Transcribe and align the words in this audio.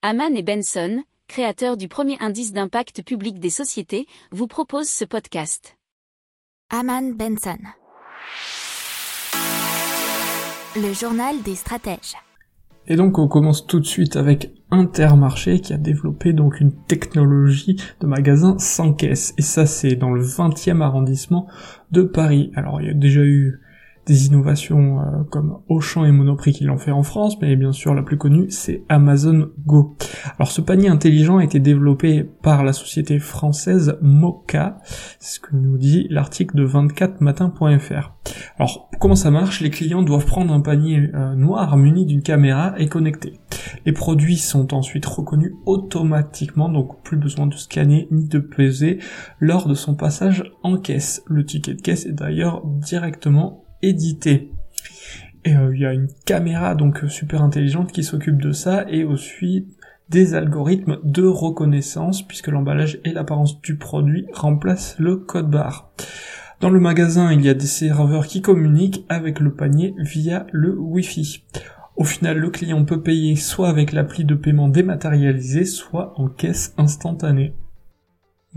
Haman 0.00 0.36
et 0.36 0.44
Benson, 0.44 1.02
créateurs 1.26 1.76
du 1.76 1.88
premier 1.88 2.16
indice 2.20 2.52
d'impact 2.52 3.02
public 3.02 3.40
des 3.40 3.50
sociétés, 3.50 4.06
vous 4.30 4.46
proposent 4.46 4.88
ce 4.88 5.04
podcast. 5.04 5.76
Haman 6.70 7.16
Benson. 7.16 7.58
Le 10.76 10.92
journal 10.92 11.42
des 11.42 11.56
stratèges. 11.56 12.14
Et 12.86 12.94
donc 12.94 13.18
on 13.18 13.26
commence 13.26 13.66
tout 13.66 13.80
de 13.80 13.86
suite 13.86 14.14
avec 14.14 14.52
Intermarché 14.70 15.60
qui 15.60 15.72
a 15.72 15.78
développé 15.78 16.32
donc 16.32 16.60
une 16.60 16.72
technologie 16.86 17.82
de 18.00 18.06
magasin 18.06 18.56
sans 18.60 18.92
caisse. 18.92 19.34
Et 19.36 19.42
ça 19.42 19.66
c'est 19.66 19.96
dans 19.96 20.10
le 20.10 20.22
20e 20.22 20.80
arrondissement 20.80 21.48
de 21.90 22.02
Paris. 22.02 22.52
Alors 22.54 22.80
il 22.80 22.86
y 22.86 22.90
a 22.90 22.94
déjà 22.94 23.22
eu 23.22 23.60
des 24.08 24.26
innovations 24.26 25.00
euh, 25.00 25.22
comme 25.30 25.58
Auchan 25.68 26.04
et 26.06 26.10
Monoprix 26.10 26.52
qui 26.52 26.64
l'ont 26.64 26.78
fait 26.78 26.90
en 26.90 27.02
France, 27.02 27.38
mais 27.40 27.54
bien 27.56 27.72
sûr 27.72 27.94
la 27.94 28.02
plus 28.02 28.16
connue 28.16 28.46
c'est 28.48 28.82
Amazon 28.88 29.50
Go. 29.66 29.96
Alors 30.38 30.50
ce 30.50 30.60
panier 30.60 30.88
intelligent 30.88 31.36
a 31.36 31.44
été 31.44 31.60
développé 31.60 32.24
par 32.42 32.64
la 32.64 32.72
société 32.72 33.18
française 33.18 33.98
Moka, 34.00 34.78
c'est 35.20 35.36
ce 35.36 35.40
que 35.40 35.54
nous 35.54 35.76
dit 35.76 36.06
l'article 36.10 36.56
de 36.56 36.66
24matin.fr. 36.66 38.14
Alors 38.58 38.90
comment 38.98 39.14
ça 39.14 39.30
marche? 39.30 39.60
Les 39.60 39.70
clients 39.70 40.02
doivent 40.02 40.26
prendre 40.26 40.52
un 40.54 40.60
panier 40.60 41.10
euh, 41.14 41.34
noir 41.34 41.76
muni 41.76 42.06
d'une 42.06 42.22
caméra 42.22 42.74
et 42.78 42.88
connecté. 42.88 43.34
Les 43.84 43.92
produits 43.92 44.38
sont 44.38 44.72
ensuite 44.72 45.04
reconnus 45.04 45.52
automatiquement, 45.66 46.70
donc 46.70 47.02
plus 47.02 47.18
besoin 47.18 47.46
de 47.46 47.54
scanner 47.54 48.08
ni 48.10 48.26
de 48.26 48.38
peser 48.38 48.98
lors 49.38 49.68
de 49.68 49.74
son 49.74 49.94
passage 49.94 50.44
en 50.62 50.78
caisse. 50.78 51.22
Le 51.26 51.44
ticket 51.44 51.74
de 51.74 51.82
caisse 51.82 52.06
est 52.06 52.12
d'ailleurs 52.12 52.62
directement 52.64 53.64
édité. 53.82 54.50
Et 55.44 55.54
euh, 55.54 55.74
il 55.74 55.80
y 55.80 55.86
a 55.86 55.92
une 55.92 56.08
caméra 56.24 56.74
donc 56.74 57.04
super 57.08 57.42
intelligente 57.42 57.92
qui 57.92 58.04
s'occupe 58.04 58.40
de 58.40 58.52
ça 58.52 58.84
et 58.88 59.04
aussi 59.04 59.66
des 60.08 60.34
algorithmes 60.34 60.98
de 61.04 61.24
reconnaissance 61.24 62.26
puisque 62.26 62.48
l'emballage 62.48 62.98
et 63.04 63.12
l'apparence 63.12 63.60
du 63.60 63.76
produit 63.76 64.26
remplacent 64.32 64.96
le 64.98 65.16
code 65.16 65.50
barre. 65.50 65.90
Dans 66.60 66.70
le 66.70 66.80
magasin, 66.80 67.32
il 67.32 67.44
y 67.44 67.48
a 67.48 67.54
des 67.54 67.66
serveurs 67.66 68.26
qui 68.26 68.42
communiquent 68.42 69.04
avec 69.08 69.38
le 69.38 69.54
panier 69.54 69.94
via 69.98 70.46
le 70.50 70.76
Wi-Fi. 70.76 71.44
Au 71.94 72.04
final, 72.04 72.38
le 72.38 72.50
client 72.50 72.84
peut 72.84 73.00
payer 73.00 73.36
soit 73.36 73.68
avec 73.68 73.92
l'appli 73.92 74.24
de 74.24 74.34
paiement 74.34 74.68
dématérialisé, 74.68 75.64
soit 75.64 76.14
en 76.16 76.28
caisse 76.28 76.74
instantanée. 76.76 77.54